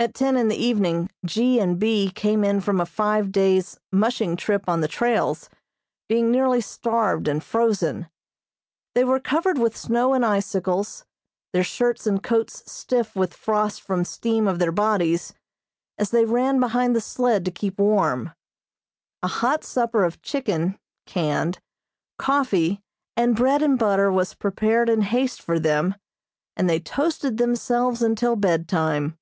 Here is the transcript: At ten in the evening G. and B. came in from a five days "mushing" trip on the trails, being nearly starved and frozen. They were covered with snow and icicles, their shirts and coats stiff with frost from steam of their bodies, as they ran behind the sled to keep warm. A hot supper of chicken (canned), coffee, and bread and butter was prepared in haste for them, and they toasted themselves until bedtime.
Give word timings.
At 0.00 0.14
ten 0.14 0.36
in 0.36 0.48
the 0.48 0.56
evening 0.56 1.10
G. 1.24 1.60
and 1.60 1.78
B. 1.78 2.10
came 2.10 2.42
in 2.42 2.60
from 2.60 2.80
a 2.80 2.86
five 2.86 3.30
days 3.30 3.78
"mushing" 3.92 4.34
trip 4.34 4.68
on 4.68 4.80
the 4.80 4.88
trails, 4.88 5.48
being 6.08 6.28
nearly 6.28 6.60
starved 6.60 7.28
and 7.28 7.40
frozen. 7.40 8.08
They 8.96 9.04
were 9.04 9.20
covered 9.20 9.58
with 9.58 9.76
snow 9.76 10.12
and 10.12 10.26
icicles, 10.26 11.04
their 11.52 11.62
shirts 11.62 12.04
and 12.04 12.20
coats 12.20 12.68
stiff 12.68 13.14
with 13.14 13.32
frost 13.32 13.80
from 13.80 14.04
steam 14.04 14.48
of 14.48 14.58
their 14.58 14.72
bodies, 14.72 15.34
as 15.96 16.10
they 16.10 16.24
ran 16.24 16.58
behind 16.58 16.96
the 16.96 17.00
sled 17.00 17.44
to 17.44 17.52
keep 17.52 17.78
warm. 17.78 18.32
A 19.22 19.28
hot 19.28 19.62
supper 19.62 20.02
of 20.02 20.20
chicken 20.20 20.80
(canned), 21.06 21.60
coffee, 22.18 22.82
and 23.16 23.36
bread 23.36 23.62
and 23.62 23.78
butter 23.78 24.10
was 24.10 24.34
prepared 24.34 24.88
in 24.88 25.02
haste 25.02 25.40
for 25.40 25.60
them, 25.60 25.94
and 26.56 26.68
they 26.68 26.80
toasted 26.80 27.36
themselves 27.36 28.02
until 28.02 28.34
bedtime. 28.34 29.16